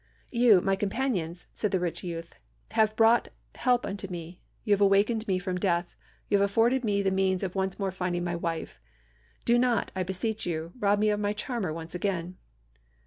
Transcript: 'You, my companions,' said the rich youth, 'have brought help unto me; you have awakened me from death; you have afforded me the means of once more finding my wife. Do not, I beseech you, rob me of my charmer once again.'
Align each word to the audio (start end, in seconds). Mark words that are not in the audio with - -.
'You, 0.31 0.61
my 0.61 0.75
companions,' 0.75 1.45
said 1.53 1.69
the 1.69 1.79
rich 1.79 2.03
youth, 2.03 2.33
'have 2.71 2.95
brought 2.95 3.27
help 3.53 3.85
unto 3.85 4.07
me; 4.09 4.41
you 4.63 4.73
have 4.73 4.81
awakened 4.81 5.27
me 5.27 5.37
from 5.37 5.59
death; 5.59 5.95
you 6.27 6.39
have 6.39 6.43
afforded 6.49 6.83
me 6.83 7.03
the 7.03 7.11
means 7.11 7.43
of 7.43 7.53
once 7.53 7.77
more 7.77 7.91
finding 7.91 8.23
my 8.23 8.35
wife. 8.35 8.79
Do 9.45 9.59
not, 9.59 9.91
I 9.95 10.01
beseech 10.01 10.43
you, 10.43 10.73
rob 10.79 10.97
me 10.97 11.11
of 11.11 11.19
my 11.19 11.33
charmer 11.33 11.71
once 11.71 11.93
again.' 11.93 12.37